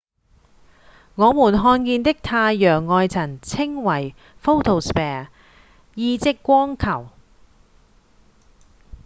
[1.13, 5.27] 我們看見的太陽外層稱為「photosphere」
[5.93, 7.05] 意即「光球」